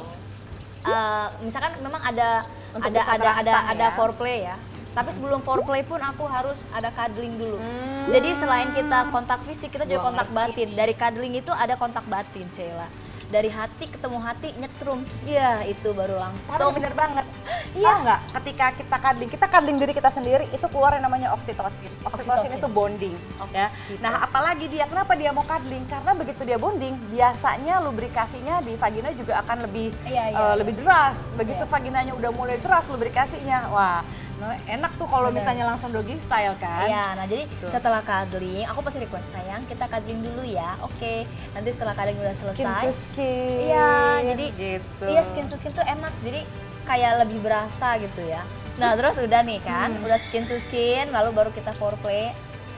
eh, 0.87 1.27
misalkan 1.43 1.71
memang 1.83 2.01
ada 2.03 2.43
Untuk 2.75 2.91
ada 2.91 2.99
ada 2.99 3.11
ada 3.11 3.23
merangsang 3.31 3.65
ada 3.73 3.87
ya. 3.87 3.95
foreplay 3.95 4.37
ya. 4.47 4.55
Tapi 4.97 5.13
sebelum 5.13 5.45
foreplay 5.45 5.85
pun 5.85 6.01
aku 6.01 6.25
harus 6.25 6.65
ada 6.73 6.89
cuddling 6.89 7.37
dulu. 7.37 7.61
Hmm. 7.61 8.09
Jadi 8.09 8.29
selain 8.33 8.73
kita 8.73 9.13
kontak 9.13 9.45
fisik, 9.45 9.69
kita 9.69 9.85
juga 9.85 10.09
kontak 10.09 10.25
batin. 10.33 10.73
Dari 10.73 10.97
cuddling 10.97 11.37
itu 11.37 11.53
ada 11.53 11.77
kontak 11.77 12.01
batin, 12.09 12.49
Sheila. 12.49 12.89
Dari 13.27 13.51
hati 13.51 13.85
ketemu 13.85 14.17
hati 14.17 14.55
nyetrum. 14.55 15.03
Iya, 15.23 15.67
itu 15.67 15.91
baru 15.91 16.15
Tapi 16.15 16.23
langsung. 16.23 16.71
bener 16.73 16.93
banget. 16.95 17.25
Iya. 17.67 17.83
Iya 17.83 17.93
nggak? 17.99 18.19
Ketika 18.33 18.65
kita 18.73 18.97
cuddling, 18.97 19.29
kita 19.29 19.45
cuddling 19.45 19.77
diri 19.77 19.93
kita 19.93 20.09
sendiri, 20.09 20.49
itu 20.49 20.65
keluar 20.65 20.97
yang 20.97 21.03
namanya 21.03 21.29
oksitosin. 21.29 21.91
Oksitosin, 22.01 22.31
Oksitosin. 22.47 22.57
itu 22.57 22.67
bonding. 22.67 23.13
Ya. 23.51 23.67
Oksitosin. 23.67 23.97
Nah, 23.99 24.23
apalagi 24.23 24.65
dia, 24.65 24.87
kenapa 24.87 25.13
dia 25.13 25.29
mau 25.29 25.43
cuddling? 25.43 25.83
Karena 25.85 26.15
begitu 26.15 26.41
dia 26.41 26.57
bonding, 26.57 26.95
biasanya 27.11 27.83
lubrikasinya 27.83 28.63
di 28.63 28.73
vagina 28.73 29.11
juga 29.13 29.43
akan 29.43 29.67
lebih 29.67 29.93
Iya, 30.07 30.23
iya, 30.25 30.39
iya. 30.41 30.55
lebih 30.57 30.73
deras. 30.73 31.19
Begitu 31.35 31.59
Iya. 31.59 31.69
vaginanya 31.69 32.13
udah 32.15 32.31
mulai 32.31 32.57
deras 32.57 32.87
lubrikasinya, 32.87 33.69
wah, 33.69 34.01
nah, 34.37 34.53
enak 34.69 34.91
tuh 34.95 35.07
kalau 35.09 35.29
misalnya 35.29 35.65
langsung 35.65 35.89
doggy 35.89 36.17
style 36.21 36.53
kan? 36.61 36.85
Iya, 36.85 37.05
nah 37.17 37.25
jadi 37.25 37.43
Betul. 37.49 37.69
setelah 37.73 38.01
cuddling, 38.05 38.65
aku 38.69 38.79
pasti 38.85 38.99
request 39.01 39.27
sayang 39.33 39.61
kita 39.65 39.89
cuddling 39.89 40.21
dulu 40.21 40.43
ya. 40.45 40.77
Oke, 40.85 41.25
nanti 41.51 41.69
setelah 41.73 41.93
cuddling 41.97 42.19
udah 42.21 42.35
selesai. 42.37 42.55
Skin 42.57 42.69
to 42.69 42.91
skin. 42.93 43.57
Iya, 43.73 43.91
jadi 44.33 44.45
gitu. 44.53 45.05
iya 45.09 45.21
skin 45.25 45.45
to 45.49 45.55
skin 45.57 45.73
tuh 45.73 45.85
enak. 45.85 46.13
Jadi 46.21 46.41
kayak 46.85 47.11
lebih 47.25 47.39
berasa 47.41 47.97
gitu 47.97 48.21
ya. 48.23 48.45
Nah, 48.77 48.93
terus 48.93 49.17
udah 49.17 49.41
nih 49.41 49.59
kan, 49.65 49.89
Hmm. 49.89 50.05
udah 50.05 50.19
skin 50.21 50.45
to 50.45 50.55
skin, 50.69 51.09
lalu 51.09 51.33
baru 51.33 51.49
kita 51.49 51.73
foreplay. 51.75 52.29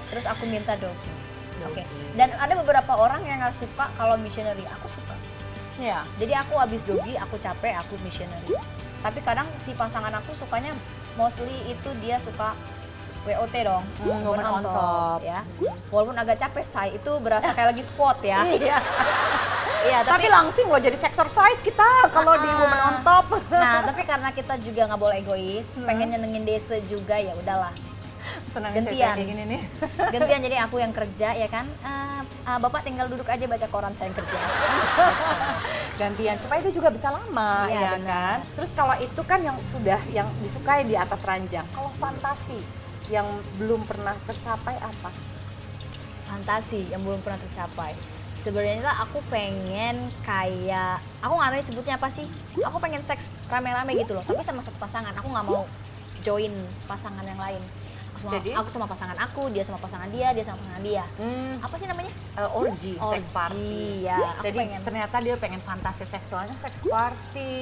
Terus 0.10 0.26
aku 0.26 0.48
minta 0.48 0.80
doggy. 0.80 1.12
Oke. 1.68 1.84
Dan 2.16 2.32
ada 2.40 2.56
beberapa 2.56 2.96
orang 2.96 3.20
yang 3.28 3.44
nggak 3.44 3.52
suka 3.52 3.92
kalau 4.00 4.16
missionary. 4.16 4.64
Aku 4.80 4.88
suka. 4.88 5.12
Iya. 5.76 6.08
Jadi 6.16 6.34
aku 6.36 6.56
habis 6.56 6.82
doggy, 6.88 7.20
aku 7.20 7.36
capek, 7.36 7.76
aku 7.84 8.00
missionary. 8.00 8.56
Tapi 9.00 9.20
kadang 9.22 9.48
si 9.60 9.72
pasangan 9.74 10.12
aku 10.14 10.36
sukanya 10.36 10.76
mostly 11.16 11.54
itu 11.66 11.90
dia 12.00 12.20
suka 12.20 12.52
WOT 13.22 13.52
dong, 13.62 13.84
Hmm, 14.00 14.24
woman 14.24 14.48
on 14.48 14.64
top. 14.64 15.20
ya. 15.22 15.44
Walaupun 15.90 16.16
agak 16.16 16.40
capek 16.40 16.64
say, 16.64 16.88
itu 16.94 17.12
berasa 17.20 17.52
kayak 17.52 17.76
lagi 17.76 17.84
squat 17.84 18.18
ya. 18.22 18.44
Iya. 18.46 18.80
Iya, 19.80 20.04
Tapi, 20.04 20.28
tapi, 20.28 20.28
langsing 20.28 20.68
loh 20.68 20.76
jadi 20.76 20.92
exercise 20.92 21.64
kita 21.64 21.88
kalau 22.12 22.36
di 22.36 22.44
Ah. 22.44 22.60
woman 22.60 22.82
on 22.82 22.96
top. 23.00 23.26
nah 23.48 23.80
tapi 23.82 24.04
karena 24.04 24.28
kita 24.30 24.60
juga 24.60 24.84
nggak 24.84 25.00
boleh 25.00 25.16
egois, 25.18 25.64
Hmm. 25.72 25.88
pengen 25.88 26.12
nyenengin 26.12 26.44
dese 26.44 26.84
juga 26.84 27.16
ya 27.16 27.32
udahlah. 27.34 27.72
Senang 28.50 28.72
Gantian. 28.74 29.16
kayak 29.16 29.28
gini 29.28 29.44
nih. 29.46 29.62
Gantian 30.14 30.42
jadi 30.42 30.56
aku 30.66 30.76
yang 30.80 30.94
kerja 30.94 31.36
ya 31.36 31.48
kan. 31.48 31.66
Ah, 31.82 32.22
ah, 32.46 32.58
Bapak 32.58 32.82
tinggal 32.82 33.08
duduk 33.08 33.30
aja 33.30 33.46
baca 33.46 33.68
koran 33.68 33.94
saya 33.96 34.10
yang 34.10 34.18
kerja. 34.18 34.38
Gantian 36.02 36.38
supaya 36.40 36.60
dia 36.64 36.74
juga 36.74 36.90
bisa 36.90 37.12
lama 37.12 37.68
Iya, 37.68 37.80
ya 37.80 37.90
benar. 38.00 38.08
kan. 38.08 38.38
Terus 38.56 38.72
kalau 38.72 38.96
itu 38.98 39.22
kan 39.28 39.40
yang 39.44 39.58
sudah 39.62 40.00
yang 40.10 40.28
disukai 40.40 40.88
di 40.88 40.96
atas 40.96 41.22
ranjang. 41.24 41.66
Kalau 41.76 41.92
fantasi 42.00 42.60
yang 43.10 43.26
belum 43.58 43.84
pernah 43.84 44.14
tercapai 44.26 44.78
apa? 44.80 45.12
fantasi 46.30 46.86
yang 46.94 47.02
belum 47.02 47.18
pernah 47.26 47.42
tercapai. 47.42 47.98
Sebenarnya 48.46 48.86
tuh 48.86 48.96
aku 49.02 49.18
pengen 49.28 49.98
kayak 50.24 51.02
aku 51.20 51.34
nggak 51.36 51.52
tahu 51.58 51.64
sebutnya 51.66 51.98
apa 51.98 52.08
sih. 52.14 52.30
Aku 52.62 52.78
pengen 52.78 53.02
seks 53.04 53.34
rame-rame 53.50 53.98
gitu 53.98 54.14
loh, 54.16 54.24
tapi 54.24 54.40
sama 54.46 54.62
satu 54.62 54.78
pasangan. 54.78 55.12
Aku 55.18 55.28
nggak 55.28 55.46
mau 55.50 55.66
join 56.22 56.54
pasangan 56.86 57.26
yang 57.26 57.42
lain. 57.42 57.60
Aku 58.20 58.28
sama 58.28 58.36
Jadi? 58.36 58.52
aku 58.52 58.68
sama 58.68 58.84
pasangan 58.84 59.18
aku, 59.18 59.42
dia 59.48 59.64
sama 59.64 59.80
pasangan 59.80 60.10
dia, 60.10 60.28
dia 60.30 60.44
sama 60.44 60.60
pasangan 60.60 60.84
dia. 60.84 61.04
Hmm, 61.16 61.56
Apa 61.60 61.76
sih 61.76 61.88
namanya? 61.88 62.12
eh, 62.36 62.50
orgy, 62.52 62.94
sex 62.94 63.24
Orgy, 63.24 63.32
party. 63.32 63.72
ya, 64.04 64.18
aku 64.30 64.44
Jadi 64.44 64.58
pengen. 64.60 64.80
ternyata 64.84 65.16
dia 65.20 65.36
pengen 65.36 65.62
fantasi 65.62 66.04
seksualnya 66.04 66.52
sex 66.54 66.84
party. 66.84 67.56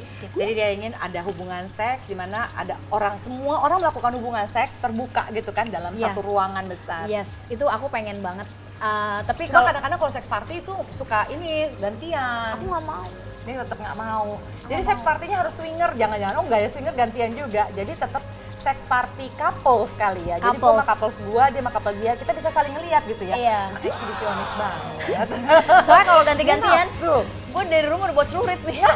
Gitu. 0.00 0.34
Jadi 0.34 0.52
dia 0.52 0.68
ingin 0.70 0.94
ada 0.96 1.18
hubungan 1.20 1.66
seks 1.68 2.06
di 2.06 2.14
mana 2.14 2.46
ada 2.52 2.78
orang 2.88 3.18
semua 3.18 3.58
orang 3.60 3.78
melakukan 3.80 4.14
hubungan 4.14 4.46
seks 4.46 4.78
terbuka 4.78 5.26
gitu 5.30 5.50
kan 5.50 5.66
dalam 5.66 5.90
Iya. 5.92 6.10
satu 6.10 6.22
ruangan 6.22 6.62
besar. 6.64 7.04
Yes, 7.06 7.26
itu 7.48 7.64
aku 7.64 7.86
pengen 7.88 8.18
banget. 8.20 8.46
Eh, 8.76 9.18
tapi 9.24 9.46
Cuma 9.46 9.54
kalau 9.56 9.66
kadang-kadang 9.68 9.98
kalau 9.98 10.12
sex 10.12 10.24
party 10.26 10.54
itu 10.60 10.74
suka 10.92 11.26
ini 11.28 11.74
gantian. 11.76 12.54
aku 12.54 12.70
nggak 12.70 12.84
mau. 12.84 13.06
Dia 13.42 13.60
tetap 13.60 13.76
nggak 13.76 13.96
mau. 13.96 14.38
Jadi 14.64 14.82
sex 14.84 14.98
partinya 15.00 15.42
harus 15.42 15.52
swinger, 15.52 15.90
jangan-jangan 15.92 16.34
oh 16.36 16.44
nggak 16.44 16.60
ya 16.60 16.68
swinger 16.68 16.94
gantian 16.94 17.34
juga. 17.34 17.66
Jadi 17.70 17.92
tetap 17.92 18.22
sex 18.64 18.80
party 18.88 19.28
couple 19.36 19.84
sekali 19.92 20.24
ya. 20.24 20.40
Jadi 20.40 20.56
gue 20.56 20.64
sama 20.64 20.80
Couples. 20.80 20.88
couples 20.88 21.16
gue, 21.20 21.44
dia 21.52 21.60
sama 21.60 21.70
couple 21.76 21.94
dia, 22.00 22.12
kita 22.16 22.32
bisa 22.32 22.48
saling 22.48 22.72
ngeliat 22.72 23.02
gitu 23.04 23.24
ya. 23.28 23.34
Iya. 23.36 23.60
Nah, 23.76 23.80
eksibisionis 23.84 24.50
banget. 24.56 25.28
Soalnya 25.86 26.06
kalau 26.08 26.22
ganti-gantian, 26.24 26.86
gue 27.28 27.62
dari 27.68 27.86
rumah 27.92 28.08
udah 28.08 28.16
buat 28.16 28.28
celurit 28.32 28.60
nih. 28.64 28.80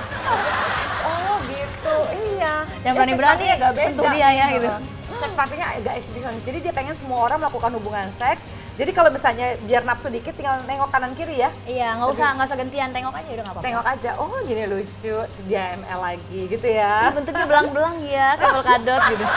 Oh 1.08 1.40
gitu, 1.46 1.96
iya. 2.36 2.68
Yang 2.84 2.92
Ya, 2.92 2.98
berani-berani 2.98 3.44
agak 3.54 3.70
sentuh 3.80 4.04
dia 4.12 4.28
ya, 4.28 4.44
gitu. 4.52 4.68
Sex 5.16 5.32
partinya 5.32 5.72
agak 5.72 5.94
eksibisionis. 5.96 6.42
Jadi 6.44 6.58
dia 6.68 6.72
pengen 6.74 6.92
semua 6.98 7.24
orang 7.24 7.40
melakukan 7.40 7.70
hubungan 7.80 8.12
seks. 8.20 8.44
Jadi 8.78 8.94
kalau 8.94 9.10
misalnya 9.10 9.58
biar 9.66 9.82
nafsu 9.82 10.06
dikit 10.06 10.38
tinggal 10.38 10.62
nengok 10.62 10.94
kanan 10.94 11.10
kiri 11.18 11.42
ya. 11.42 11.50
Iya, 11.66 11.98
nggak 11.98 12.10
usah 12.14 12.38
nggak 12.38 12.46
usah 12.46 12.58
gantian, 12.62 12.88
tengok 12.94 13.10
aja 13.10 13.30
udah 13.34 13.42
nggak 13.42 13.54
apa-apa. 13.58 13.66
Tengok 13.66 13.86
aja, 13.90 14.10
oh 14.22 14.30
gini 14.46 14.62
lucu, 14.70 15.16
terus 15.18 15.44
dia 15.50 15.74
ML 15.74 15.98
lagi 15.98 16.40
gitu 16.46 16.68
ya. 16.70 17.10
bentuknya 17.10 17.46
belang-belang 17.50 17.96
ya, 18.06 18.38
kabel 18.38 18.62
kadot 18.62 19.02
gitu. 19.10 19.24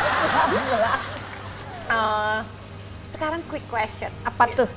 Eh, 1.91 2.39
sekarang 3.11 3.43
quick 3.51 3.67
question. 3.67 4.07
Apa 4.23 4.47
tuh? 4.55 4.69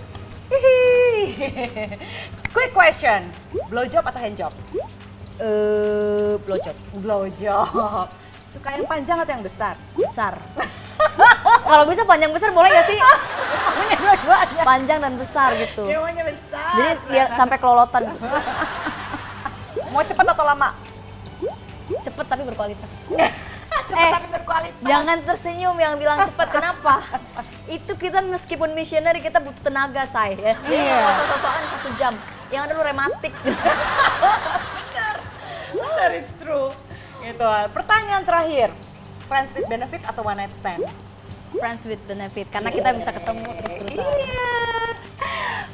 Hihi. 0.51 1.47
quick 2.57 2.75
question. 2.75 3.31
Blowjob 3.71 4.03
atau 4.03 4.19
handjob? 4.19 4.51
Eh, 5.39 6.35
blowjob 6.43 6.75
Blowjob. 6.99 8.11
Suka 8.51 8.69
yang 8.75 8.83
panjang 8.91 9.23
atau 9.23 9.31
yang 9.31 9.47
besar? 9.47 9.79
besar. 9.95 10.35
Kalau 11.63 11.85
bisa 11.87 12.03
panjang 12.03 12.35
besar 12.35 12.51
boleh 12.51 12.71
gak 12.71 12.87
sih? 12.91 12.99
Punya 13.55 13.97
dua-duanya. 13.97 14.63
Panjang 14.63 14.99
dan 15.01 15.15
besar 15.15 15.51
gitu. 15.55 15.85
Semuanya 15.85 16.25
besar. 16.25 16.69
Jadi 16.75 16.93
biar 17.09 17.27
sampai 17.33 17.57
kelolotan. 17.59 18.03
Mau 19.89 20.03
cepat 20.03 20.27
atau 20.29 20.45
lama? 20.45 20.69
Cepet 22.01 22.27
tapi 22.27 22.43
berkualitas. 22.43 22.91
cepat 23.91 24.01
Eh, 24.01 24.11
tapi 24.13 24.29
berkualitas. 24.33 24.83
Jangan 24.83 25.17
tersenyum 25.23 25.77
yang 25.77 25.95
bilang 25.95 26.19
cepet. 26.25 26.49
Kenapa? 26.51 26.95
Itu 27.65 27.93
kita 27.95 28.21
meskipun 28.21 28.73
missionary 28.73 29.21
kita 29.21 29.39
butuh 29.39 29.63
tenaga, 29.63 30.05
say. 30.05 30.35
Ya. 30.35 30.55
Jadi 30.59 30.75
Iya. 30.75 30.95
nggak 30.95 31.13
usah 31.13 31.27
sosokan 31.31 31.63
satu 31.69 31.89
jam. 31.95 32.15
Yang 32.49 32.63
ada 32.65 32.73
lu 32.73 32.83
rematik. 32.83 33.33
Benar, 35.75 36.11
it's 36.15 36.33
true. 36.37 36.71
Gitu. 37.21 37.51
Pertanyaan 37.73 38.23
terakhir. 38.23 38.71
Friends 39.25 39.57
with 39.57 39.67
benefit 39.67 40.05
atau 40.05 40.21
one 40.21 40.37
night 40.37 40.53
stand? 40.55 40.85
Friends 41.59 41.83
with 41.87 42.03
benefit. 42.07 42.47
Karena 42.51 42.71
kita 42.71 42.91
bisa 42.95 43.11
ketemu 43.15 43.47
terus-terusan. 43.63 44.03
Iya. 44.03 44.53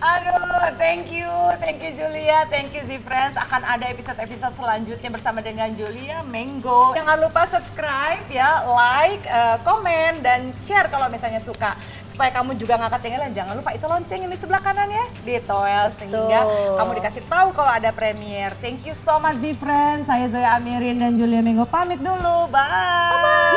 Aduh, 0.00 0.72
thank 0.80 1.12
you, 1.12 1.28
thank 1.60 1.84
you 1.84 1.92
Julia, 1.92 2.48
thank 2.48 2.72
you 2.72 2.80
Z-Friends. 2.88 3.36
Akan 3.36 3.60
ada 3.60 3.84
episode-episode 3.84 4.56
selanjutnya 4.56 5.12
bersama 5.12 5.44
dengan 5.44 5.68
Julia 5.76 6.24
Menggo. 6.24 6.96
Jangan 6.96 7.20
lupa 7.20 7.44
subscribe 7.44 8.24
ya, 8.32 8.64
like, 8.64 9.20
komen, 9.60 10.24
dan 10.24 10.56
share 10.56 10.88
kalau 10.88 11.12
misalnya 11.12 11.36
suka. 11.36 11.76
Supaya 12.08 12.32
kamu 12.32 12.56
juga 12.56 12.80
nggak 12.80 12.96
ketinggalan, 12.96 13.36
jangan 13.36 13.54
lupa 13.60 13.76
itu 13.76 13.84
lonceng 13.84 14.24
yang 14.24 14.32
di 14.32 14.40
sebelah 14.40 14.64
kanan 14.64 14.88
ya, 14.88 15.04
di 15.20 15.36
toel. 15.44 15.92
Sehingga 16.00 16.48
Betul. 16.48 16.76
kamu 16.80 16.90
dikasih 16.96 17.22
tahu 17.28 17.48
kalau 17.52 17.72
ada 17.76 17.90
premiere. 17.92 18.56
Thank 18.64 18.88
you 18.88 18.96
so 18.96 19.20
much 19.20 19.36
Z-Friends. 19.44 20.08
Saya 20.08 20.32
Zoya 20.32 20.56
Amirin 20.56 20.96
dan 20.96 21.20
Julia 21.20 21.44
Menggo 21.44 21.68
pamit 21.68 22.00
dulu. 22.00 22.48
Bye. 22.48 23.20
Bye. 23.20 23.49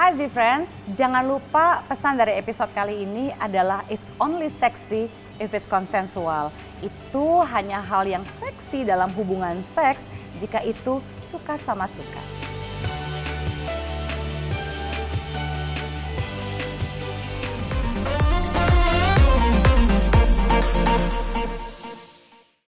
Hai 0.00 0.16
Z 0.16 0.32
Friends, 0.32 0.72
jangan 0.96 1.20
lupa 1.28 1.84
pesan 1.84 2.16
dari 2.16 2.32
episode 2.40 2.72
kali 2.72 3.04
ini 3.04 3.36
adalah 3.36 3.84
it's 3.92 4.08
only 4.16 4.48
sexy 4.48 5.12
if 5.36 5.52
it's 5.52 5.68
consensual. 5.68 6.48
Itu 6.80 7.44
hanya 7.44 7.84
hal 7.84 8.08
yang 8.08 8.24
seksi 8.40 8.88
dalam 8.88 9.12
hubungan 9.12 9.60
seks 9.76 10.00
jika 10.40 10.64
itu 10.64 11.04
suka 11.28 11.60
sama 11.60 11.84
suka. 11.84 12.49